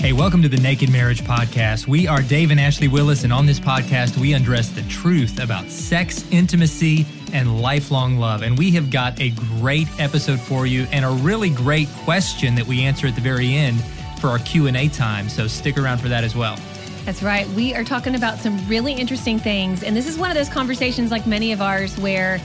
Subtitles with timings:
[0.00, 1.86] Hey, welcome to the Naked Marriage Podcast.
[1.86, 5.66] We are Dave and Ashley Willis, and on this podcast, we undress the truth about
[5.66, 8.40] sex, intimacy, and lifelong love.
[8.40, 12.66] And we have got a great episode for you and a really great question that
[12.66, 13.84] we answer at the very end
[14.22, 15.28] for our Q&A time.
[15.28, 16.58] So stick around for that as well.
[17.04, 17.46] That's right.
[17.48, 19.82] We are talking about some really interesting things.
[19.82, 22.40] And this is one of those conversations, like many of ours, where,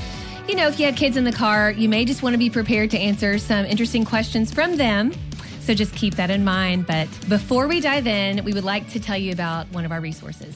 [0.50, 2.50] you know, if you have kids in the car, you may just want to be
[2.50, 5.14] prepared to answer some interesting questions from them
[5.66, 6.86] so just keep that in mind.
[6.86, 10.00] But before we dive in, we would like to tell you about one of our
[10.00, 10.56] resources.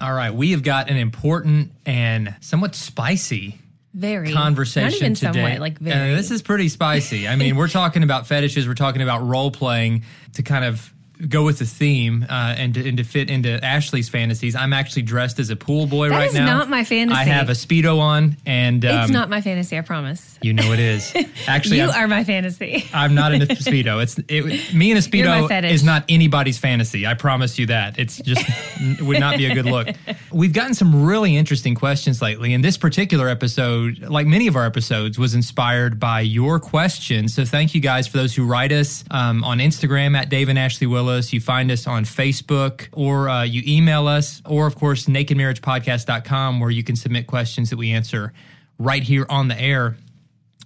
[0.00, 3.58] All right, we have got an important and somewhat spicy
[3.92, 4.32] Very.
[4.32, 5.32] conversation Not even today.
[5.32, 7.28] somewhat, like Uh, this is pretty spicy.
[7.28, 8.66] I mean, we're talking about fetishes.
[8.66, 10.92] We're talking about role playing to kind of
[11.28, 14.56] go with the theme uh, and, to, and to fit into Ashley's fantasies.
[14.56, 16.46] I'm actually dressed as a pool boy That right is now.
[16.46, 17.18] not my fantasy.
[17.18, 20.38] I have a speedo on, and um, it's not my fantasy, I promise.
[20.42, 21.14] You know it is.
[21.46, 22.84] Actually, you I'm, are my fantasy.
[22.94, 24.02] I'm not in a speedo.
[24.02, 27.06] It's it, me in a speedo is not anybody's fantasy.
[27.06, 27.98] I promise you that.
[27.98, 28.44] It's just
[28.78, 29.88] it would not be a good look.
[30.32, 34.64] We've gotten some really interesting questions lately, and this particular episode, like many of our
[34.64, 37.34] episodes, was inspired by your questions.
[37.34, 40.58] So thank you guys for those who write us um, on Instagram at Dave and
[40.58, 41.09] Ashley Willis.
[41.32, 46.70] You find us on Facebook, or uh, you email us, or of course nakedmarriagepodcast.com, where
[46.70, 48.32] you can submit questions that we answer
[48.78, 49.96] right here on the air.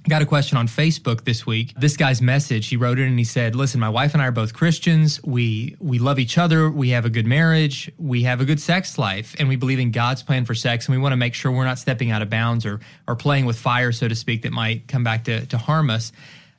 [0.07, 1.73] Got a question on Facebook this week.
[1.79, 4.33] This guy's message, he wrote it and he said, "Listen, my wife and I are
[4.33, 5.19] both Christians.
[5.25, 6.71] We we love each other.
[6.71, 7.91] We have a good marriage.
[7.97, 10.87] We have a good sex life, and we believe in God's plan for sex.
[10.87, 13.47] And we want to make sure we're not stepping out of bounds or or playing
[13.47, 16.13] with fire, so to speak, that might come back to to harm us."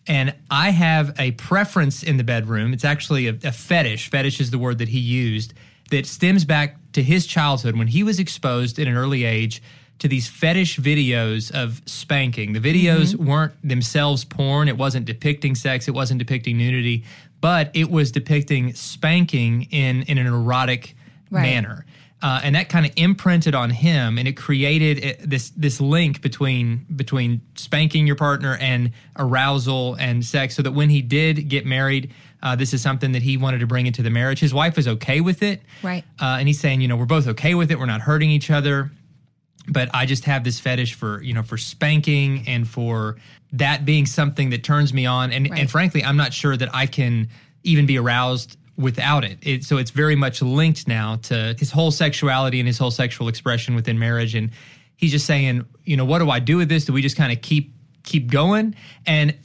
[0.08, 2.74] And I have a preference in the bedroom.
[2.74, 4.10] It's actually a, a fetish.
[4.10, 5.54] Fetish is the word that he used
[5.92, 9.62] that stems back to his childhood when he was exposed at an early age
[10.00, 12.54] to these fetish videos of spanking.
[12.54, 13.26] The videos mm-hmm.
[13.26, 17.06] weren't themselves porn, it wasn't depicting sex, it wasn't depicting nudity,
[17.40, 20.96] but it was depicting spanking in, in an erotic
[21.32, 21.42] Right.
[21.42, 21.86] manner.
[22.25, 26.22] Uh, and that kind of imprinted on him, and it created uh, this this link
[26.22, 30.56] between between spanking your partner and arousal and sex.
[30.56, 33.68] So that when he did get married, uh, this is something that he wanted to
[33.68, 34.40] bring into the marriage.
[34.40, 36.03] His wife was okay with it, Right.
[36.19, 37.78] Uh, and he's saying, you know, we're both okay with it.
[37.78, 38.90] We're not hurting each other
[39.68, 43.18] but I just have this fetish for you know for spanking and for
[43.53, 45.59] that being something that turns me on and Right.
[45.59, 47.30] and frankly I'm not sure that I can
[47.64, 49.38] even be aroused without it.
[49.41, 53.28] it so it's very much linked now to his whole sexuality and his whole sexual
[53.28, 54.36] expression within marriage.
[54.36, 54.52] And
[54.97, 56.85] he's just saying you know what do I do with this?
[56.85, 58.75] Do we just kind of keep keep going?
[59.06, 59.38] And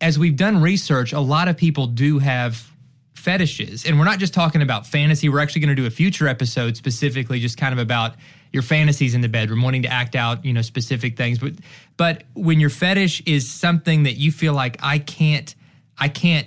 [0.00, 2.66] as we've done research a lot of people do have
[3.14, 3.84] fetishes.
[3.84, 5.28] And we're not just talking about fantasy.
[5.28, 8.14] We're actually going to do a future episode specifically just kind of about
[8.52, 11.38] your fantasies in the bedroom wanting to act out you know specific things.
[11.38, 11.54] But
[11.96, 15.54] but when your fetish is something that you feel like i can't
[15.98, 16.46] i can't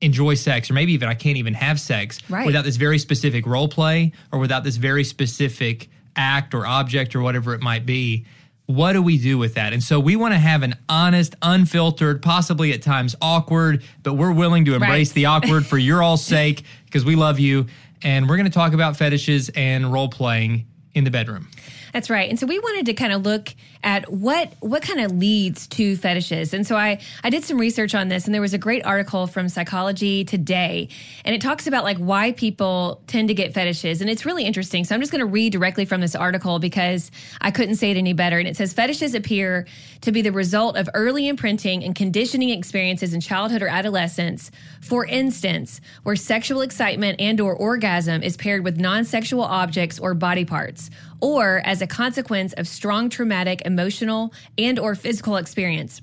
[0.00, 2.44] enjoy sex or maybe even i can't even have sex Right.
[2.46, 7.22] without this very specific role play or without this very specific act or object or
[7.22, 8.26] whatever it might be
[8.66, 12.20] what do we do with that and so we want to have an honest unfiltered
[12.20, 15.14] possibly at times awkward but we're willing to embrace Right.
[15.14, 17.66] the awkward for your all sake because we love you
[18.02, 21.48] and we're going to talk about fetishes and role playing in the bedroom
[21.96, 22.28] That's right.
[22.28, 25.96] And so we wanted to kind of look at what what kind of leads to
[25.96, 26.52] fetishes.
[26.52, 29.26] And so I I did some research on this and there was a great article
[29.26, 30.90] from Psychology Today
[31.24, 34.84] and it talks about like why people tend to get fetishes and it's really interesting.
[34.84, 37.10] So I'm just going to read directly from this article because
[37.40, 39.66] I couldn't say it any better and it says fetishes appear
[40.02, 44.50] to be the result of early imprinting and conditioning experiences in childhood or adolescence.
[44.82, 50.44] For instance, where sexual excitement and or orgasm is paired with non-sexual objects or body
[50.44, 50.90] parts
[51.20, 56.02] or as a consequence of strong traumatic emotional and or physical experience.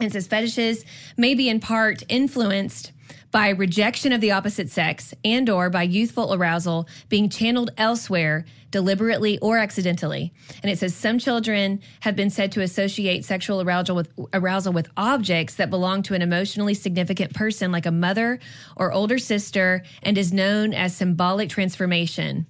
[0.00, 0.84] And says fetishes
[1.16, 2.92] may be in part influenced
[3.30, 9.38] by rejection of the opposite sex and or by youthful arousal being channeled elsewhere deliberately
[9.40, 10.32] or accidentally
[10.62, 14.88] and it says some children have been said to associate sexual arousal with arousal with
[14.96, 18.38] objects that belong to an emotionally significant person like a mother
[18.76, 22.46] or older sister and is known as symbolic transformation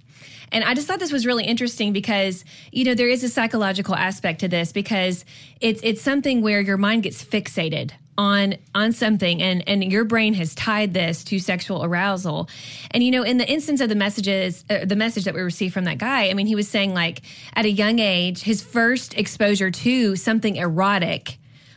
[0.57, 2.43] and I just thought this was really interesting because,
[2.73, 5.27] you know, there is a psychological aspect to this because
[5.61, 10.33] it's it's something where your mind gets fixated on on something and and your brain
[10.33, 12.49] has tied this to sexual arousal.
[12.91, 15.75] And you know in the instance of the messages uh, the message that we received
[15.75, 17.21] from that guy i mean he was saying like
[17.55, 21.37] at a young age his first exposure to something erotic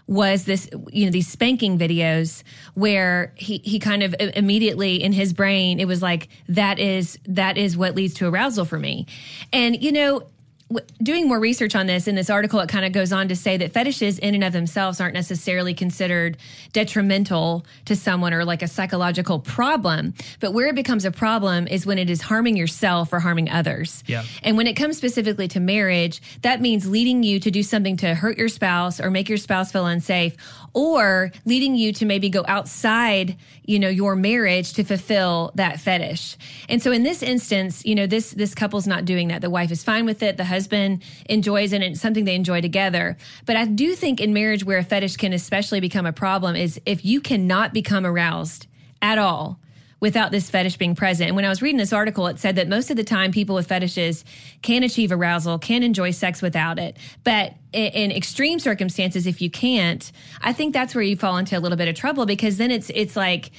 [0.09, 2.41] was this you know these spanking videos
[2.73, 7.59] where he he kind of immediately in his brain it was like that is that
[7.59, 9.05] is what leads to arousal for me.
[9.53, 10.23] And you know
[11.01, 13.57] doing more research on this in this article, it kind of goes on to say
[13.57, 16.37] that fetishes in and of themselves aren't necessarily considered
[16.73, 20.13] detrimental to someone or like a psychological problem.
[20.39, 24.03] But where it becomes a problem is when it is harming yourself or harming others.
[24.05, 24.23] Yeah.
[24.43, 28.13] And when it comes specifically to marriage, that means leading you to do something to
[28.13, 30.35] hurt your spouse or make your spouse feel unsafe
[30.79, 33.35] or leading you to maybe go outside,
[33.65, 36.37] you know, your marriage to fulfill that fetish.
[36.69, 39.41] And so in this instance, you know, this this couple's not doing that.
[39.41, 40.37] The wife is fine with it.
[40.37, 43.17] The husband enjoys it and it's something they enjoy together.
[43.45, 46.79] But I do think in marriage where a fetish can especially become a problem is
[46.85, 48.67] if you cannot become aroused
[49.01, 49.59] at all
[49.99, 51.27] without this fetish being present.
[51.27, 53.55] And when I was reading this article, it said that most of the time people
[53.55, 54.23] with fetishes
[54.61, 56.97] can achieve arousal, can enjoy sex without it.
[57.23, 60.11] But in, extreme circumstances, if you can't,
[60.41, 62.89] I think that's where you fall into a little bit of trouble because then it's
[62.89, 63.51] it's like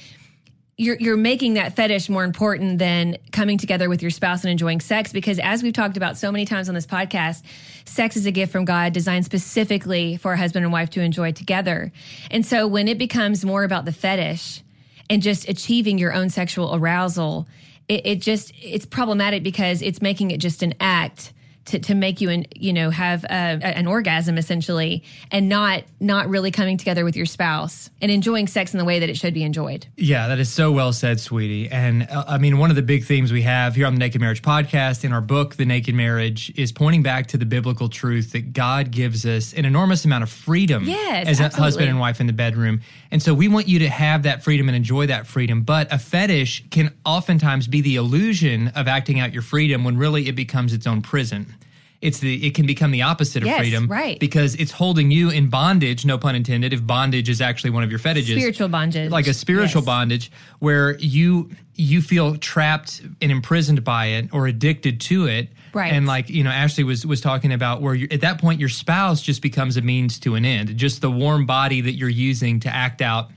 [0.77, 4.79] you're you're making that fetish more important than coming together with your spouse and enjoying
[4.79, 7.43] sex because as we've talked about so many times on this podcast
[7.85, 11.33] sex is a gift from God designed specifically for a husband and wife to enjoy
[11.33, 11.91] together
[12.31, 14.63] and so when it becomes more about the fetish
[15.11, 17.45] and just achieving your own sexual arousal,
[17.89, 21.33] it, it just it's problematic because it's making it just an act
[21.65, 26.29] to, to make you and you know have a, an orgasm essentially and not not
[26.29, 29.33] really coming together with your spouse and enjoying sex in the way that it should
[29.33, 29.87] be enjoyed.
[29.95, 31.69] Yeah that is so well said sweetie.
[31.69, 34.21] And uh, i mean one of the big themes we have here on the naked
[34.21, 38.31] marriage podcast in our book the naked marriage is pointing back to the biblical truth
[38.31, 41.57] that god gives us an enormous amount of freedom yes, as absolutely.
[41.57, 42.81] a husband and wife in the bedroom.
[43.11, 45.63] And so we want you to have that freedom and enjoy that freedom.
[45.63, 50.27] But a fetish can oftentimes be the illusion of acting out your freedom when really
[50.27, 51.53] it becomes its own prison
[52.01, 54.19] it's the it can become the opposite of yes, freedom, right?
[54.19, 56.03] Because it's holding you in bondage.
[56.05, 56.73] No pun intended.
[56.73, 59.85] If bondage is actually one of your fetishes, spiritual bondage, like a spiritual yes.
[59.85, 65.49] bondage, where you you feel trapped and imprisoned by it or addicted to it.
[65.73, 65.93] Right.
[65.93, 69.21] And like, you know, Ashley was was talking about where at that point your spouse
[69.21, 70.75] just becomes a means to an end.
[70.77, 73.29] Just the warm body that you're using to act out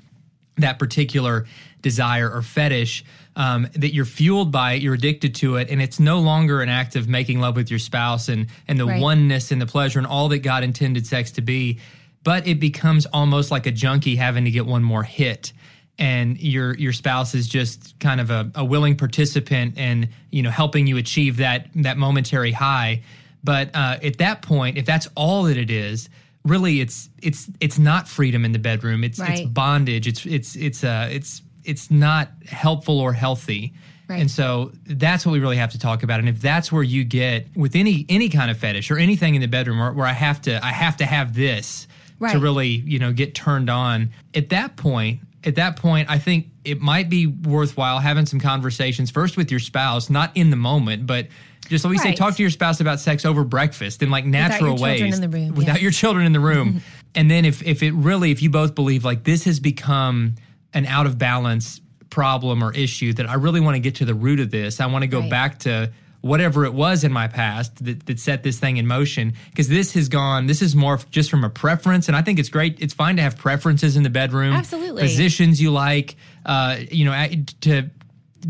[0.56, 1.46] that particular
[1.82, 3.04] desire or fetish
[3.36, 6.68] um, that you're fueled by it, you're addicted to it, and it's no longer an
[6.68, 9.00] act of making love with your spouse and and the right.
[9.00, 11.80] oneness and the pleasure and all that God intended sex to be,
[12.22, 15.52] but it becomes almost like a junkie having to get one more hit.
[15.98, 20.50] And your your spouse is just kind of a, a willing participant and you know
[20.50, 23.02] helping you achieve that that momentary high.
[23.42, 26.08] But uh, at that point, if that's all that it is,
[26.44, 29.04] really it's it's it's not freedom in the bedroom.
[29.04, 29.40] It's right.
[29.40, 30.06] it's bondage.
[30.06, 33.72] It's it's it's uh it's it's not helpful or healthy.
[34.08, 34.20] Right.
[34.20, 36.20] And so that's what we really have to talk about.
[36.20, 39.40] And if that's where you get with any any kind of fetish or anything in
[39.40, 42.32] the bedroom where, where I have to I have to have this right.
[42.32, 46.48] to really, you know, get turned on, at that point, at that point, I think
[46.64, 51.06] it might be worthwhile having some conversations first with your spouse, not in the moment,
[51.06, 51.28] but
[51.68, 52.08] just like we right.
[52.08, 55.54] say, talk to your spouse about sex over breakfast in like natural without ways, room,
[55.54, 55.82] without yes.
[55.82, 56.82] your children in the room.
[57.14, 60.34] and then if if it really, if you both believe like this has become
[60.74, 64.14] an out of balance problem or issue that I really want to get to the
[64.14, 64.80] root of this.
[64.80, 65.30] I want to go right.
[65.30, 65.90] back to
[66.24, 69.92] whatever it was in my past that, that set this thing in motion because this
[69.92, 72.94] has gone this is more just from a preference and i think it's great it's
[72.94, 76.16] fine to have preferences in the bedroom absolutely positions you like
[76.46, 77.28] uh, you know
[77.60, 77.90] to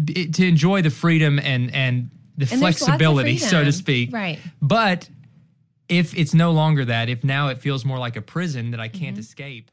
[0.06, 5.08] to enjoy the freedom and and the and flexibility so to speak right but
[5.88, 8.86] if it's no longer that if now it feels more like a prison that i
[8.86, 9.20] can't mm-hmm.
[9.20, 9.72] escape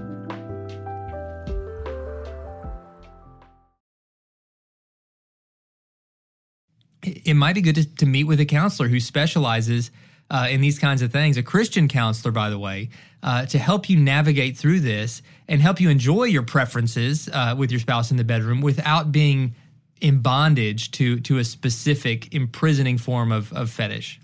[7.03, 9.91] It might be good to, to meet with a counselor who specializes
[10.29, 12.89] uh, in these kinds of things, a Christian counselor, by the way,
[13.21, 17.69] uh, to help you navigate through this and help you enjoy your preferences uh, with
[17.69, 19.53] your spouse in the bedroom without being
[19.99, 24.19] in bondage to to a specific imprisoning form of, of fetish.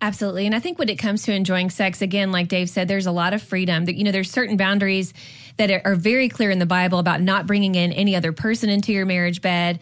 [0.00, 0.44] Absolutely.
[0.44, 3.12] And I think when it comes to enjoying sex, again, like Dave said, there's a
[3.12, 3.86] lot of freedom.
[3.86, 5.14] That you know, there's certain boundaries
[5.56, 8.92] that are very clear in the Bible about not bringing in any other person into
[8.92, 9.78] your marriage bed,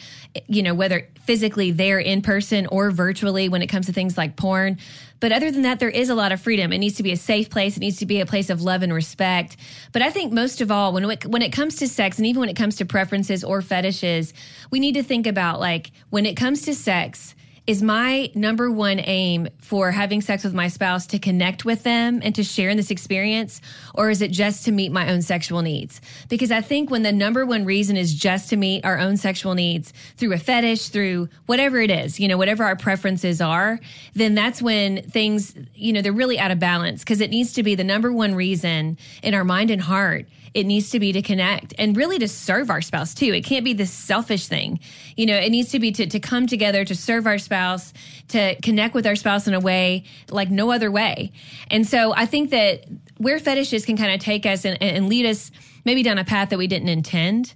[0.46, 4.36] you know, whether physically there in person or virtually when it comes to things like
[4.36, 4.78] porn.
[5.20, 6.72] But other than that, there is a lot of freedom.
[6.72, 7.76] It needs to be a safe place.
[7.76, 9.56] It needs to be a place of love and respect.
[9.92, 12.48] But I think most of all, when when it comes to sex and even when
[12.48, 14.34] it comes to preferences or fetishes,
[14.70, 17.34] we need to think about like when it comes to sex,
[17.66, 22.20] is my number one aim for having sex with my spouse to connect with them
[22.22, 23.62] and to share in this experience?
[23.94, 26.02] Or is it just to meet my own sexual needs?
[26.28, 29.54] Because I think when the number one reason is just to meet our own sexual
[29.54, 33.80] needs through a fetish, through whatever it is, you know, whatever our preferences are,
[34.14, 37.62] then that's when things, you know, they're really out of balance because it needs to
[37.62, 41.20] be the number one reason in our mind and heart it needs to be to
[41.20, 43.34] connect and really to serve our spouse too.
[43.34, 44.78] It can't be this selfish thing.
[45.16, 47.92] You know, it needs to be to, to come together to serve our spouse,
[48.28, 51.32] to connect with our spouse in a way like no other way.
[51.70, 52.84] And so I think that
[53.18, 55.50] where fetishes can kind of take us and, and lead us
[55.84, 57.52] maybe down a path that we didn't intend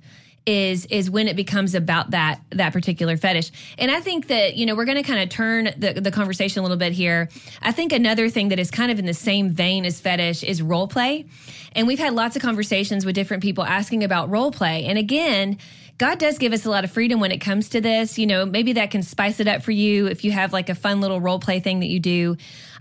[0.48, 3.52] is is when it becomes about that that particular fetish.
[3.76, 6.60] And I think that you know we're going to kind of turn the the conversation
[6.60, 7.28] a little bit here.
[7.60, 10.62] I think another thing that is kind of in the same vein as fetish is
[10.62, 11.26] role play.
[11.72, 14.86] And we've had lots of conversations with different people asking about role play.
[14.86, 15.58] And again,
[15.98, 18.18] God does give us a lot of freedom when it comes to this.
[18.18, 20.74] You know, maybe that can spice it up for you if you have like a
[20.74, 22.38] fun little role play thing that you do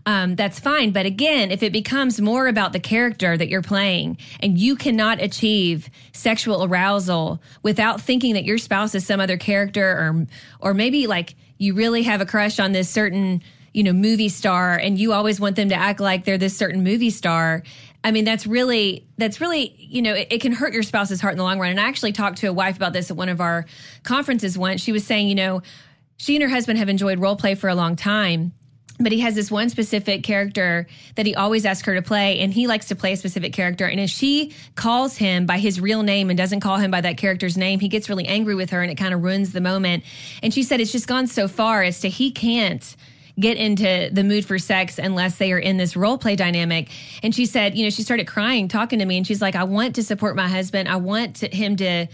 [0.07, 0.91] um, that's fine.
[0.91, 5.21] But again, if it becomes more about the character that you're playing and you cannot
[5.21, 10.25] achieve sexual arousal without thinking that your spouse is some other character or,
[10.61, 14.77] or maybe like you really have a crush on this certain, you know, movie star
[14.77, 17.63] and you always want them to act like they're this certain movie star.
[18.01, 21.33] I mean, that's really, that's really, you know, it, it, can hurt your spouse's heart
[21.33, 21.71] in the long run.
[21.71, 23.65] And I actually talked to a wife about this at one of our
[24.03, 24.79] conferences once.
[24.79, 25.63] She was saying, you know,
[26.15, 28.53] she and her husband have enjoyed role play for a long time
[28.99, 32.53] but he has this one specific character that he always asks her to play and
[32.53, 33.85] he likes to play a specific character.
[33.85, 37.17] And if she calls him by his real name and doesn't call him by that
[37.17, 40.03] character's name he gets really angry with her and it kind of ruins the moment.
[40.41, 42.95] And she said it's just gone so far as to he can't
[43.39, 46.89] get into the mood for sex unless they are in this role play dynamic.
[47.21, 49.63] And she said you know she started crying talking to me and she's like i
[49.63, 50.89] want to support my husband.
[50.89, 52.07] I want to, him to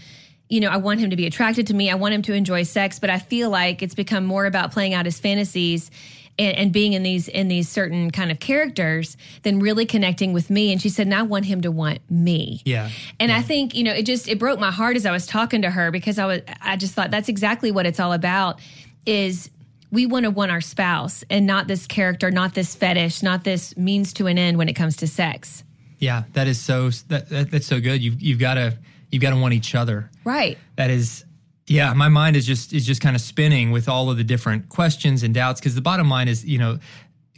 [0.50, 1.90] you know, I want him to be attracted to me.
[1.90, 4.92] I want him to enjoy sex, but I feel like it's become more about playing
[4.92, 5.90] out his fantasies
[6.38, 10.50] and, and, being in these in these certain kind of characters than really connecting with
[10.50, 10.72] me.
[10.72, 12.60] And she said, and I want him to want me.
[12.64, 12.90] Yeah.
[13.20, 13.38] And yeah.
[13.38, 15.70] I think, you know, it just it broke my heart as I was talking to
[15.70, 18.60] her because I was I just thought that's exactly what it's all about
[19.06, 19.50] is
[19.90, 23.76] we want to want our spouse and not this character, not this fetish, not this
[23.76, 25.62] means to an end when it comes to sex.
[26.00, 28.02] Yeah, that is so that, that that's so good.
[28.02, 28.76] You've you've got to
[29.10, 30.10] you've got to want each other.
[30.24, 30.58] Right.
[30.76, 31.24] That is
[31.66, 34.68] yeah, my mind is just is just kind of spinning with all of the different
[34.68, 36.78] questions and doubts because the bottom line is, you know,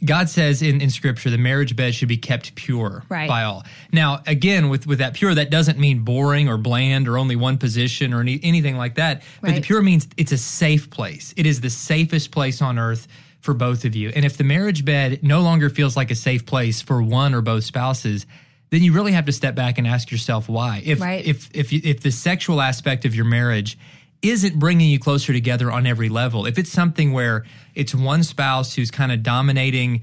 [0.03, 3.27] God says in, in scripture the marriage bed should be kept pure right.
[3.27, 3.65] by all.
[3.91, 7.57] Now, again, with, with that pure, that doesn't mean boring or bland or only one
[7.57, 9.23] position or any, anything like that.
[9.41, 11.33] But the pure means it's a safe place.
[11.35, 13.07] It is the safest place on earth
[13.39, 14.11] for both of you.
[14.15, 17.41] And if the marriage bed no longer feels like a safe place for one or
[17.41, 18.25] both spouses,
[18.69, 20.81] then you really have to step back and ask yourself why.
[20.85, 21.25] If Right.
[21.25, 23.77] if if if the sexual aspect of your marriage
[24.21, 27.45] isn't bringing you closer together on every level, if it's something where
[27.75, 30.01] it's one spouse who's kind of dominating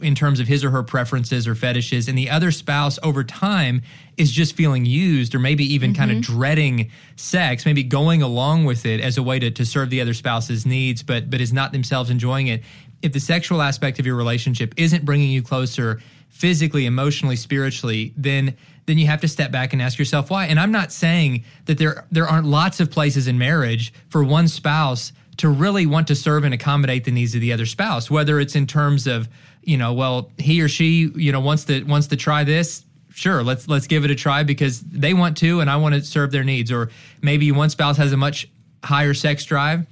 [0.00, 3.80] in terms of his or her preferences or fetishes, and the other spouse over time
[4.16, 6.36] is just feeling used or maybe even kind of mm-hmm.
[6.36, 10.14] dreading sex, maybe going along with it as a way to, to serve the other
[10.14, 12.62] spouse's needs, but but is not themselves enjoying it.
[13.00, 16.00] If the sexual aspect of your relationship isn't bringing you closer
[16.30, 20.46] physically, emotionally, spiritually, then then you have to step back and ask yourself why.
[20.46, 24.48] And I'm not saying that there there aren't lots of places in marriage for one
[24.48, 28.38] spouse to really want to serve and accommodate the needs of the other spouse, whether
[28.38, 29.28] it's in terms of,
[29.62, 32.84] you know, well, he or she, you know, wants to wants to try this,
[33.14, 36.02] sure, let's let's give it a try because they want to and I want to
[36.02, 36.70] serve their needs.
[36.70, 36.90] Or
[37.22, 38.48] maybe one spouse has a much
[38.84, 39.86] higher sex drive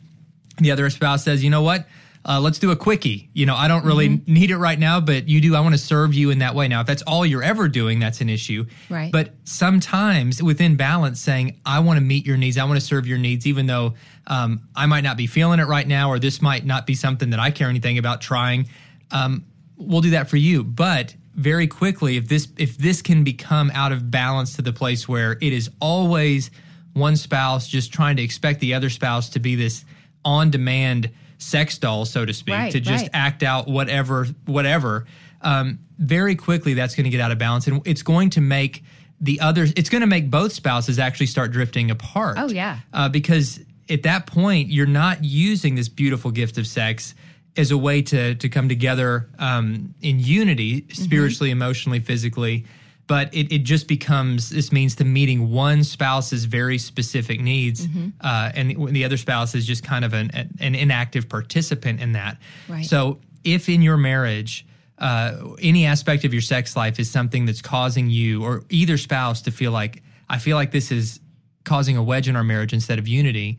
[0.61, 1.87] the other spouse says, you know what?
[2.23, 3.31] Uh, let's do a quickie.
[3.33, 4.33] You know, I don't really Mm-hmm.
[4.33, 5.55] need it right now, but you do.
[5.55, 6.69] I want to serve you in that way.
[6.69, 8.67] Now, if that's all you're ever doing, that's an issue.
[8.91, 9.11] Right.
[9.11, 13.07] But sometimes within balance, saying, I want to meet your needs, I want to serve
[13.07, 13.95] your needs, even though
[14.27, 17.31] um, I might not be feeling it right now, or this might not be something
[17.31, 18.69] that I care anything about trying.
[19.11, 19.45] Um,
[19.77, 20.63] we'll do that for you.
[20.63, 25.09] But very quickly, if this if this can become out of balance to the place
[25.09, 26.51] where it is always
[26.93, 29.85] one spouse just trying to expect the other spouse to be this
[30.25, 31.11] on demand
[31.41, 33.11] sex doll, so to speak, Right, to just right.
[33.13, 35.07] act out whatever whatever.
[35.43, 38.85] Um, very quickly, that's going to get out of balance, and it's going to make
[39.21, 39.67] the other.
[39.77, 42.37] It's going to make both spouses actually start drifting apart.
[42.39, 42.79] Oh, yeah.
[42.93, 47.15] uh, because at that point you're not using this beautiful gift of sex
[47.57, 51.03] as a way to to come together um, in unity, Mm-hmm.
[51.03, 52.65] spiritually, emotionally, physically.
[53.11, 58.09] But it, it just becomes this means to meeting one spouse's very specific needs, Mm-hmm.
[58.21, 62.13] uh, and the, the other spouse is just kind of an, an inactive participant in
[62.13, 62.39] that.
[62.69, 62.87] Right.
[62.87, 64.65] So if in your marriage
[64.99, 69.43] uh, any aspect of your sex life is something that's causing you or either spouse
[69.43, 71.19] to feel like I feel like this is
[71.65, 73.59] causing a wedge in our marriage instead of unity,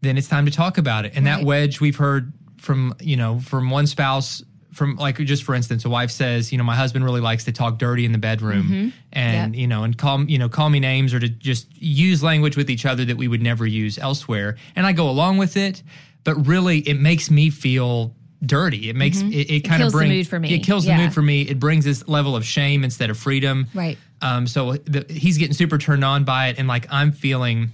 [0.00, 1.12] then it's time to talk about it.
[1.14, 4.42] And that wedge we've heard from you know from one spouse
[4.78, 7.52] from like just for instance a wife says you know my husband really likes to
[7.52, 9.60] talk dirty in the bedroom and Yep.
[9.60, 12.70] you know and call you know call me names or to just use language with
[12.70, 15.82] each other that we would never use elsewhere and I go along with it
[16.24, 18.14] but really it makes me feel
[18.46, 20.54] dirty it makes it, it kind of the brings mood for me.
[20.54, 20.96] it kills Yeah.
[20.96, 23.98] the mood for me it brings this level of shame instead of freedom Right.
[24.22, 27.70] um, so the, he's getting super turned on by it, and like I'm feeling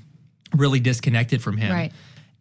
[0.54, 1.72] really disconnected from him.
[1.72, 1.92] Right.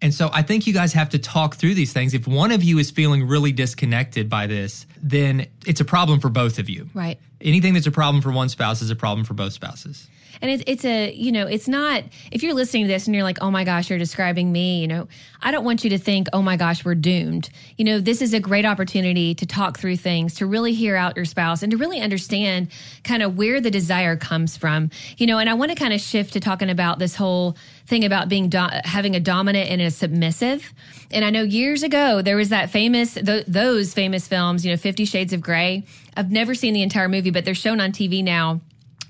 [0.03, 2.13] And so I think you guys have to talk through these things.
[2.13, 6.29] If one of you is feeling really disconnected by this, then it's a problem for
[6.29, 6.89] both of you.
[6.93, 7.19] Right.
[7.41, 10.07] Anything that's a problem for one spouse is a problem for both spouses.
[10.41, 13.23] And it's it's a you know it's not if you're listening to this and you're
[13.23, 15.07] like oh my gosh you're describing me you know
[15.41, 18.33] I don't want you to think oh my gosh we're doomed you know this is
[18.33, 21.77] a great opportunity to talk through things to really hear out your spouse and to
[21.77, 22.69] really understand
[23.05, 26.01] kind of where the desire comes from you know and I want to kind of
[26.01, 29.91] shift to talking about this whole thing about being do- having a dominant and a
[29.91, 30.73] submissive
[31.11, 34.77] and I know years ago there was that famous th- those famous films you know
[34.93, 35.83] 50 shades of Grey
[36.15, 38.61] I've never seen the entire movie but they're shown on TV now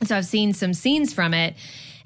[0.06, 1.56] so I've seen some scenes from it.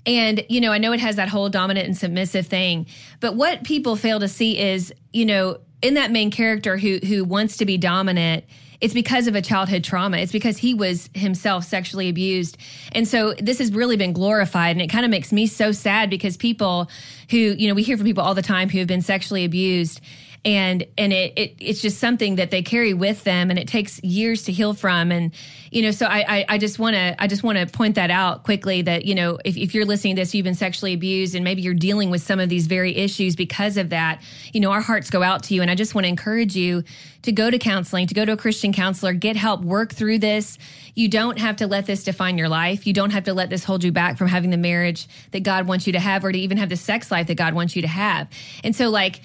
[0.06, 2.88] And, you know, I know it has that whole dominant and submissive thing.
[3.20, 7.24] But what people fail to see is, you know, in that main character who who
[7.24, 8.46] wants to be dominant,
[8.80, 10.18] it's because of a childhood trauma.
[10.18, 12.58] It's because he was himself sexually abused.
[12.94, 14.72] And so this has really been glorified.
[14.72, 16.90] And it kind of makes me so sad because people
[17.30, 20.00] who, you know, we hear from people all the time who have been sexually abused
[20.48, 24.02] and and it, it it's just something that they carry with them and it takes
[24.02, 25.12] years to heal from.
[25.12, 25.34] And
[25.72, 28.44] you know so i i, just want to i just want to point that out
[28.44, 31.44] quickly that you know if, if you're listening to this you've been sexually abused and
[31.44, 34.22] maybe you're dealing with some of these very issues because of that
[34.54, 35.62] you know our hearts go out to you.
[35.62, 36.84] And i just want to encourage you
[37.24, 40.58] to go to counseling to go to a christian counselor get help work through this.
[40.96, 42.88] You don't have to let this define your life.
[42.88, 45.68] You don't have to let this hold you back from having the marriage that god
[45.68, 47.82] wants you to have or to even have the sex life that god wants you
[47.82, 48.30] to have.
[48.64, 49.22] And so like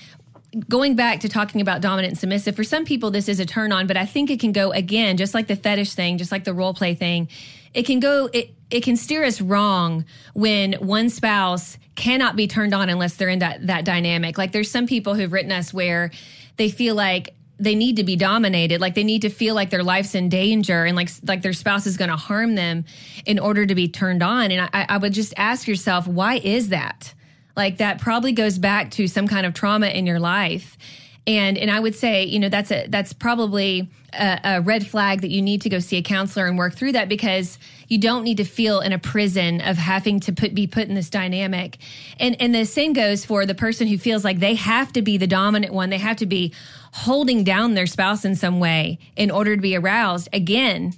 [0.68, 3.72] going back to talking about dominant and submissive, for some people this is a turn
[3.72, 6.44] on, but I think it can go again, just like the fetish thing, just like
[6.44, 7.28] the role play thing.
[7.74, 12.74] It can go it it can steer us wrong when one spouse cannot be turned
[12.74, 14.36] on unless they're in that that dynamic.
[14.36, 16.10] Like there's some people who've written us where
[16.56, 19.84] they feel like they need to be dominated like they need to feel like their
[19.84, 22.84] life's in danger and like like their spouse is going to harm them
[23.24, 26.70] in order to be turned on and I, I would just ask yourself why is
[26.70, 27.14] that
[27.56, 30.76] like that probably goes back to some kind of trauma in your life.
[31.24, 35.20] And and i would say you know that's a that's probably a, a red flag
[35.22, 38.24] that you need to go see a counselor and work through that because you don't
[38.24, 41.78] need to feel in a prison of having to put be put in this dynamic.
[42.18, 45.16] And and the same goes for the person who feels like they have to be
[45.16, 45.90] the dominant one.
[45.90, 46.52] They have to be
[46.92, 50.28] holding down their spouse in some way in order to be aroused.
[50.32, 50.94] Again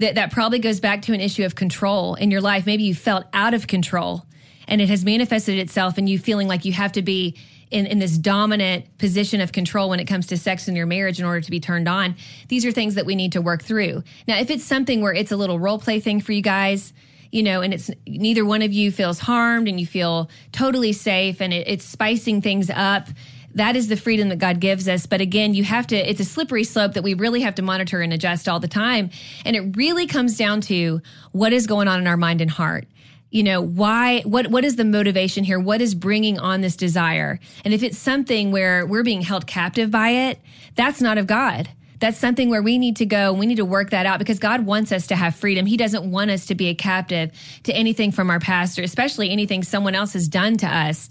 [0.00, 2.66] that that probably goes back to an issue of control in your life.
[2.66, 4.26] Maybe you felt out of control
[4.68, 7.36] and it has manifested itself in you feeling like you have to be
[7.70, 11.18] in, in this dominant position of control when it comes to sex in your marriage
[11.18, 12.14] in order to be turned on.
[12.48, 14.04] These are things that we need to work through.
[14.28, 16.92] Now, if it's something where it's a little role play thing for you guys,
[17.32, 21.42] you know, and it's neither one of you feels harmed and you feel totally safe
[21.42, 23.08] and it, it's spicing things up.
[23.56, 25.06] That is the freedom that God gives us.
[25.06, 28.00] But again, you have to, it's a slippery slope that we really have to monitor
[28.00, 29.10] and adjust all the time.
[29.44, 32.86] And it really comes down to what is going on in our mind and heart
[33.34, 35.58] you know why what what is the motivation here?
[35.58, 37.40] What is bringing on this desire?
[37.64, 40.40] And if it's something where we're being held captive by it
[40.76, 41.68] that's not of god.
[41.98, 44.64] That's something where we need to go we need to work that out because god
[44.64, 45.66] wants us to have freedom.
[45.66, 47.32] He doesn't want us to be a captive
[47.64, 51.08] to anything from our pastor especially anything someone else has done to us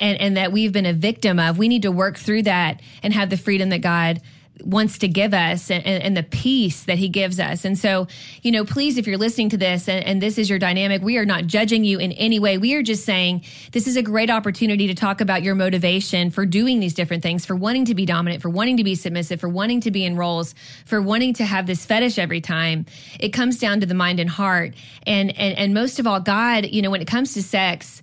[0.00, 1.58] and and that we've been a victim of.
[1.58, 4.22] We need to work through that and have the freedom that god
[4.64, 7.64] wants to give us and, and, the peace that he gives us.
[7.64, 8.06] And so,
[8.42, 11.18] you know, please, if you're listening to this and, and, this is your dynamic, we
[11.18, 12.56] are not judging you in any way.
[12.56, 16.46] We are just saying this is a great opportunity to talk about your motivation for
[16.46, 19.48] doing these different things, for wanting to be dominant, for wanting to be submissive, for
[19.48, 22.86] wanting to be in roles, for wanting to have this fetish every time.
[23.20, 24.74] It comes down to the mind and heart.
[25.06, 28.02] And, and, and most of all, God, you know, when it comes to sex,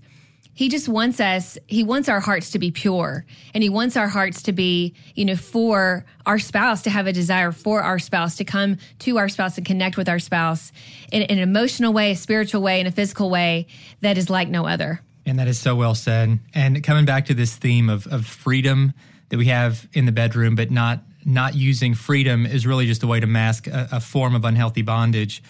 [0.53, 4.07] he just wants us he wants our hearts to be pure and he wants our
[4.07, 8.35] hearts to be you know for our spouse to have a desire for our spouse
[8.35, 10.71] to come to our spouse and connect with our spouse
[11.11, 13.67] in, in an emotional way a spiritual way in a physical way
[14.01, 15.01] that is like no other.
[15.25, 16.39] And that is so well said.
[16.53, 18.93] And coming back to this theme of, of freedom
[19.29, 23.07] that we have in the bedroom but not not using freedom is really just a
[23.07, 25.41] way to mask a, a form of unhealthy bondage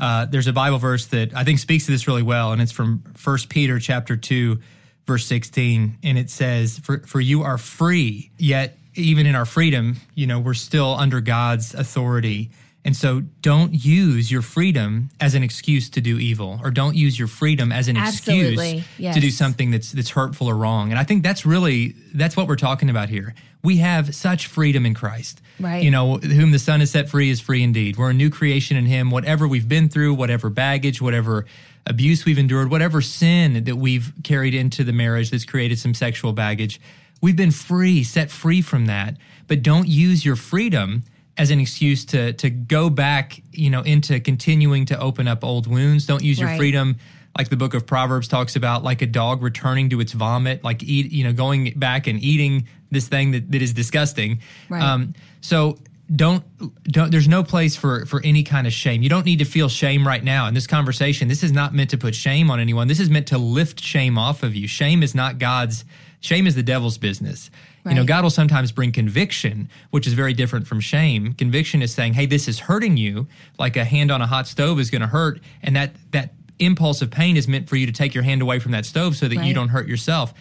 [0.00, 2.72] uh, there's a Bible verse that I think speaks to this really well, and it's
[2.72, 4.60] from First Peter chapter two,
[5.06, 9.96] verse sixteen, and it says, "For for you are free, yet even in our freedom,
[10.14, 12.50] you know, we're still under God's authority."
[12.84, 17.18] And so don't use your freedom as an excuse to do evil or don't use
[17.18, 18.78] your freedom as an Absolutely.
[18.78, 19.14] excuse yes.
[19.14, 20.90] to do something that's that's hurtful or wrong.
[20.90, 23.34] And I think that's really that's what we're talking about here.
[23.62, 25.42] We have such freedom in Christ.
[25.58, 25.82] Right.
[25.82, 27.98] You know, whom the Son has set free is free indeed.
[27.98, 29.10] We're a new creation in him.
[29.10, 31.44] Whatever we've been through, whatever baggage, whatever
[31.84, 36.32] abuse we've endured, whatever sin that we've carried into the marriage that's created some sexual
[36.32, 36.80] baggage,
[37.20, 39.18] we've been free, set free from that.
[39.48, 41.04] But don't use your freedom
[41.40, 45.66] as an excuse to to go back, you know, into continuing to open up old
[45.66, 46.04] wounds.
[46.06, 46.58] Don't use your Right.
[46.58, 46.96] freedom
[47.38, 50.82] like the book of Proverbs talks about, like a dog returning to its vomit, like
[50.82, 54.40] eat, you know, going back and eating this thing that, that is disgusting.
[54.68, 54.82] Right.
[54.82, 55.78] Um, so
[56.14, 56.44] don't
[56.84, 59.00] don't there's no place for for any kind of shame.
[59.00, 61.28] You don't need to feel shame right now in this conversation.
[61.28, 62.88] This is not meant to put shame on anyone.
[62.88, 64.66] This is meant to lift shame off of you.
[64.68, 65.84] Shame is not God's
[66.20, 67.50] shame is the devil's business.
[67.86, 71.32] You know, God will sometimes bring conviction, which is very different from shame.
[71.32, 73.26] Conviction is saying, "Hey, this is hurting you,
[73.58, 77.00] like a hand on a hot stove is going to hurt," and that that impulse
[77.00, 79.28] of pain is meant for you to take your hand away from that stove so
[79.28, 80.34] that you don't hurt yourself.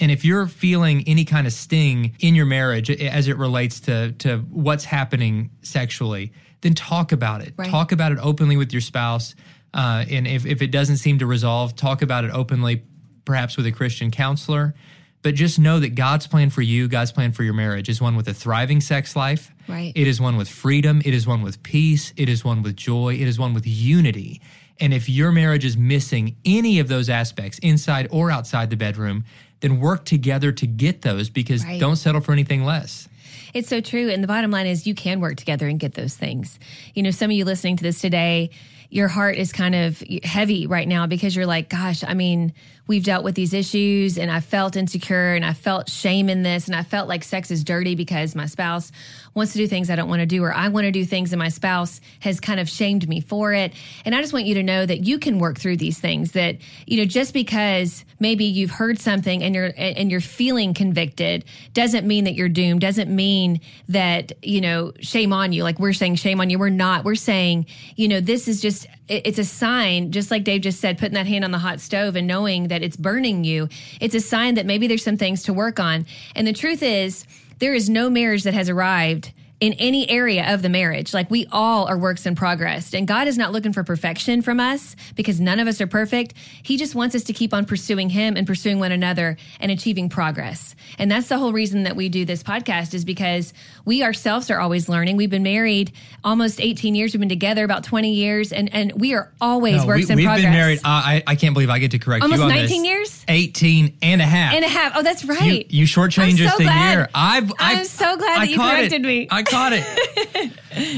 [0.00, 4.12] And if you're feeling any kind of sting in your marriage as it relates to
[4.12, 7.54] to what's happening sexually, then talk about it.
[7.56, 7.68] Right.
[7.68, 9.34] Talk about it openly with your spouse.
[9.72, 12.82] Uh, and if, if it doesn't seem to resolve, talk about it openly,
[13.24, 14.74] perhaps with a Christian counselor.
[15.22, 18.16] But just know that God's plan for you, God's plan for your marriage is one
[18.16, 19.52] with a thriving sex life.
[19.68, 19.92] Right.
[19.94, 21.02] It is one with freedom.
[21.04, 22.14] It is one with peace.
[22.16, 23.14] It is one with joy.
[23.14, 24.40] It is one with unity.
[24.80, 29.24] And if your marriage is missing any of those aspects, inside or outside the bedroom,
[29.60, 31.78] then work together to get those because Right.
[31.78, 33.06] don't settle for anything less.
[33.52, 34.08] It's so true.
[34.08, 36.58] And the bottom line is you can work together and get those things.
[36.94, 38.50] You know, some of you listening to this today,
[38.88, 42.54] your heart is kind of heavy right now because you're like, gosh, I mean,
[42.90, 46.66] we've dealt with these issues and I felt insecure and I felt shame in this
[46.66, 48.90] and I felt like sex is dirty because my spouse
[49.32, 51.32] wants to do things I don't want to do or I want to do things
[51.32, 53.74] and my spouse has kind of shamed me for it.
[54.04, 56.56] And I just want you to know that you can work through these things that,
[56.84, 62.04] you know, just because maybe you've heard something and you're and you're feeling convicted doesn't
[62.04, 65.62] mean that you're doomed, doesn't mean that, you know, shame on you.
[65.62, 66.58] Like we're saying shame on you.
[66.58, 67.04] We're not.
[67.04, 70.96] We're saying, you know, this is just it's a sign, just like Dave just said,
[70.96, 73.68] putting that hand on the hot stove and knowing that it's burning you.
[74.00, 76.06] It's a sign that maybe there's some things to work on.
[76.36, 77.24] And the truth is,
[77.58, 81.12] there is no marriage that has arrived in any area of the marriage.
[81.12, 82.94] Like we all are works in progress.
[82.94, 86.32] And God is not looking for perfection from us because none of us are perfect.
[86.62, 90.08] He just wants us to keep on pursuing Him and pursuing one another and achieving
[90.08, 90.74] progress.
[90.98, 93.52] And that's the whole reason that we do this podcast is because
[93.84, 95.16] we ourselves are always learning.
[95.16, 95.92] We've been married
[96.24, 97.12] almost 18 years.
[97.12, 100.16] We've been together about 20 years and, and we are always No, works we, in
[100.16, 100.44] we've progress.
[100.44, 100.80] been married.
[100.84, 102.86] I, I I can't believe I get to correct Almost you on 19 this.
[102.90, 103.24] years?
[103.28, 104.54] 18 and a half.
[104.54, 104.92] and a half.
[104.96, 105.70] Oh, that's right.
[105.70, 106.92] you shortchanged I'm us so a glad.
[106.92, 107.08] year.
[107.14, 109.06] I've, I, I'm so glad I that you corrected it.
[109.06, 109.28] me.
[109.30, 110.52] I caught it.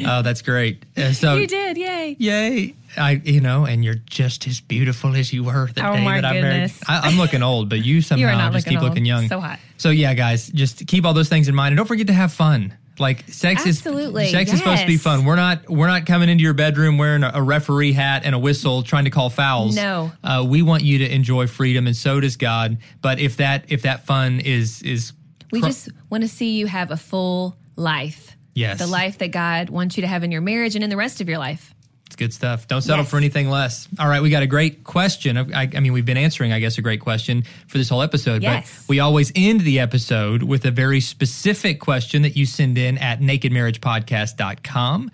[0.06, 0.84] oh, that's great.
[0.96, 2.16] Uh, so you did, yay!
[2.18, 2.74] Yay!
[2.96, 6.20] I, you know, and you're just as beautiful as you were the Oh, day my
[6.20, 6.50] that I married.
[6.70, 6.80] goodness.
[6.86, 9.28] I, I'm looking old, but you somehow not just looking keep looking young.
[9.28, 9.58] So hot.
[9.78, 12.32] So yeah, guys, just keep all those things in mind, and don't forget to have
[12.32, 12.76] fun.
[12.98, 15.24] Like sex Absolutely, is sex is supposed to be fun.
[15.24, 18.38] We're not we're not coming into your bedroom wearing a, a referee hat and a
[18.38, 19.74] whistle trying to call fouls.
[19.74, 20.12] No.
[20.22, 22.76] uh, we want you to enjoy freedom, and so does God.
[23.00, 25.14] But if that if that fun is is
[25.50, 28.36] We cr- just want to see you have a full life.
[28.54, 28.78] Yes.
[28.78, 31.20] The life that God wants you to have in your marriage and in the rest
[31.20, 31.74] of your life.
[32.06, 32.68] It's good stuff.
[32.68, 33.10] Don't settle Yes.
[33.10, 33.88] for anything less.
[33.98, 35.38] All right, we got a great question.
[35.38, 38.42] I, I mean, we've been answering, I guess, a great question for this whole episode.
[38.42, 38.80] Yes.
[38.82, 42.98] But we always end the episode with a very specific question that you send in
[42.98, 45.10] at nakedmarriagepodcast.com.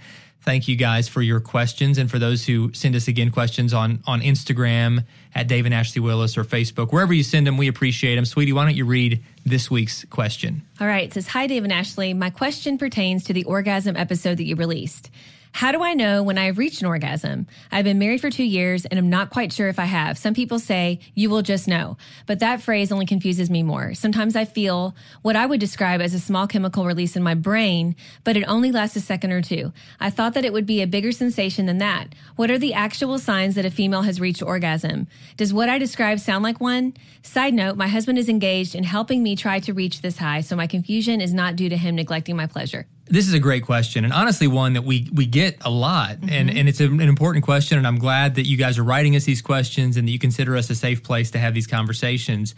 [0.49, 4.03] Thank you guys for your questions and for those who send us again questions on
[4.07, 6.91] on Instagram at Dave and Ashley Willis or Facebook.
[6.91, 8.25] Wherever you send them, we appreciate them.
[8.25, 10.63] Sweetie, why don't you read this week's question?
[10.81, 11.05] All right.
[11.05, 12.15] It says, Hi, Dave and Ashley.
[12.15, 15.11] My question pertains to the orgasm episode that you released.
[15.53, 17.47] How do I know when I have reached an orgasm?
[17.73, 20.19] I've been married for two years and I'm not quite sure if I have.
[20.19, 21.97] Some people say, you will just know.
[22.27, 23.95] But that phrase only confuses me more.
[23.95, 27.97] Sometimes I feel what I would describe as a small chemical release in my brain,
[28.25, 29.73] but it only lasts a second or two.
[29.99, 32.15] I thought that it would be a bigger sensation than that.
[32.37, 35.09] What are the actual signs that a female has reached orgasm?
[35.37, 36.95] Does what I describe sound like one?
[37.23, 40.57] Side note, my husband is engaged in helping me try to reach this high, so
[40.57, 42.87] my confusion is not due to him neglecting my pleasure.
[43.11, 46.51] This is a great question, and honestly, one that we we get a lot, and
[46.51, 47.79] and it's an important question.
[47.79, 50.57] And I'm glad that you guys are writing us these questions, and that you consider
[50.57, 52.55] us a safe place to have these conversations.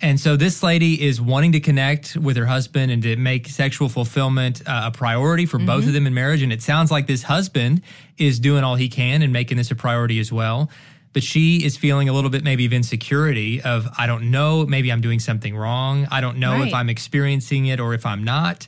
[0.00, 3.88] And so, this lady is wanting to connect with her husband and to make sexual
[3.88, 6.42] fulfillment uh, a priority for both of them in marriage.
[6.42, 7.82] And it sounds like this husband
[8.18, 10.68] is doing all he can and making this a priority as well.
[11.12, 14.90] But she is feeling a little bit maybe of insecurity of I don't know, maybe
[14.90, 16.08] I'm doing something wrong.
[16.10, 18.66] I don't know if I'm experiencing it or if I'm not.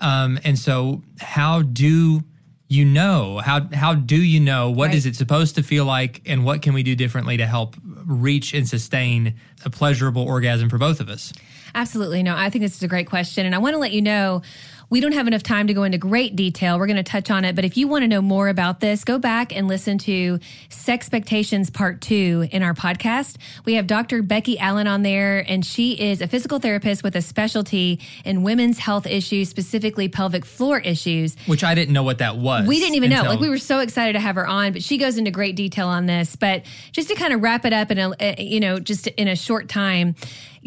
[0.00, 2.22] Um, and so, how do
[2.68, 3.38] you know?
[3.38, 4.70] How how do you know?
[4.70, 5.12] What is Right.
[5.14, 8.68] it supposed to feel like, and what can we do differently to help reach and
[8.68, 11.32] sustain a pleasurable orgasm for both of us?
[11.74, 12.22] Absolutely.
[12.22, 13.44] No, I think this is a great question.
[13.46, 14.42] And I want to let you know
[14.88, 16.78] we don't have enough time to go into great detail.
[16.78, 17.56] We're going to touch on it.
[17.56, 21.72] But if you want to know more about this, go back and listen to Sexpectations
[21.72, 23.36] Part 2 in our podcast.
[23.64, 24.22] We have Dr.
[24.22, 28.78] Becky Allen on there, and she is a physical therapist with a specialty in women's
[28.78, 31.36] health issues, specifically pelvic floor issues.
[31.46, 32.68] Which I didn't know what that was.
[32.68, 33.22] We didn't even know.
[33.22, 35.88] Like we were so excited to have her on, but she goes into great detail
[35.88, 36.36] on this.
[36.36, 39.26] But just to kind of wrap it up in a, uh, you know, just in
[39.26, 40.14] a short time,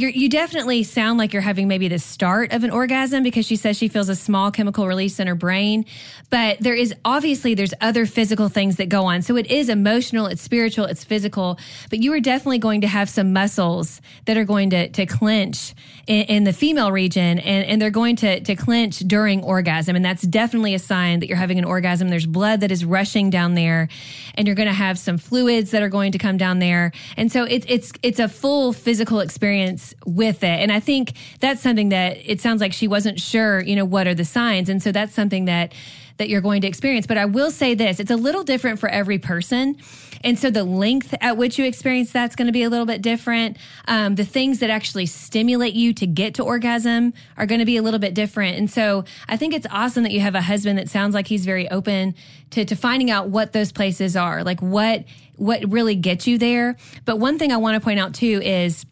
[0.08, 3.78] you definitely sound like you're having maybe the start of an orgasm because she says
[3.78, 5.86] she feels a small chemical release in her brain.
[6.30, 9.22] But there is obviously there's other physical things that go on.
[9.22, 11.60] So it is emotional, it's spiritual, it's physical.
[11.90, 15.74] But you are definitely going to have some muscles that are going to to clench
[16.08, 20.06] in, in the female region, and, and they're going to to clench during orgasm, and
[20.06, 22.10] that's definitely a sign that you're having an orgasm.
[22.10, 23.90] There's blood that is rushing down there,
[24.36, 27.32] and you're going to have some fluids that are going to come down there, and
[27.32, 30.60] so it's it's it's a full physical experience with it.
[30.60, 34.08] And I think that's something that it sounds like she wasn't sure, you know, what
[34.08, 35.74] are the signs, and so that's something that
[36.20, 37.08] that you're going to experience.
[37.08, 39.78] But I will say this it's a little different for every person.
[40.22, 43.02] And so the length at which you experience that's going to be a little bit
[43.02, 43.58] different.
[43.88, 47.78] Um, the things that actually stimulate you to get to orgasm are going to be
[47.78, 48.58] a little bit different.
[48.58, 51.46] And so I think it's awesome that you have a husband that sounds like he's
[51.46, 52.16] very open
[52.52, 55.06] to, to finding out what those places are, like what,
[55.38, 56.76] what really gets you there.
[57.06, 58.86] But one thing I want to point out too is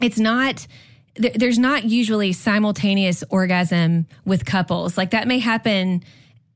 [0.00, 0.66] it's not
[1.16, 4.96] there's not usually simultaneous orgasm with couples.
[4.96, 6.02] Like that may happen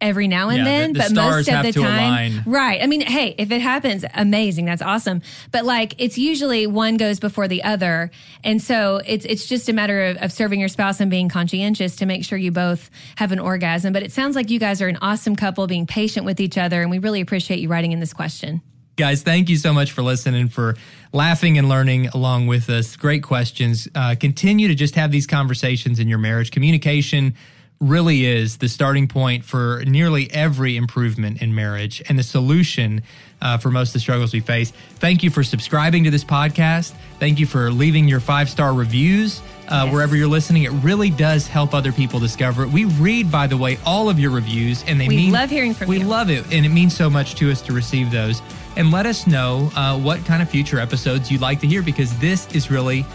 [0.00, 2.42] every now and Yeah, then the but stars most of the time align.
[2.46, 2.82] right.
[2.82, 4.64] I mean hey if it happens amazing.
[4.64, 5.22] That's awesome.
[5.50, 8.10] But like it's usually one goes before the other.
[8.42, 11.96] And so it's it's just a matter of, of serving your spouse and being conscientious
[11.96, 13.92] to make sure you both have an orgasm.
[13.92, 16.80] But it sounds like you guys are an awesome couple being patient with each other
[16.82, 18.62] and we really appreciate you writing in this question
[18.96, 20.76] Guys, thank you so much for listening, for
[21.12, 22.94] laughing and learning along with us.
[22.94, 23.88] Great questions.
[23.94, 26.52] Uh, continue to just have these conversations in your marriage.
[26.52, 27.34] Communication
[27.80, 33.02] really is the starting point for nearly every improvement in marriage and the solution
[33.42, 34.70] uh, for most of the struggles we face.
[34.70, 36.94] Thank you for subscribing to this podcast.
[37.18, 39.42] Thank you for leaving your five star reviews.
[39.68, 42.68] Uh, Wherever you're listening, it really does help other people discover it.
[42.68, 45.74] We read, by the way, all of your reviews, and they We mean love hearing
[45.74, 46.02] from we you.
[46.02, 48.40] We love it, and it means so much to us to receive those.
[48.76, 52.16] And let us know uh, what kind of future episodes you'd like to hear because
[52.18, 53.06] this is really,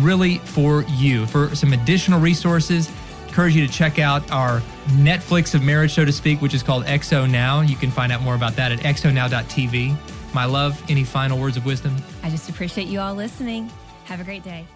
[0.00, 1.26] really for you.
[1.26, 2.90] For some additional resources,
[3.28, 6.84] encourage you to check out our Netflix of marriage, so to speak, which is called
[6.84, 7.60] XO Now.
[7.60, 9.96] You can find out more about that at xonow.tv.
[10.34, 11.94] My love, any final words of wisdom?
[12.22, 13.70] i just appreciate you all listening
[14.04, 14.66] have a great day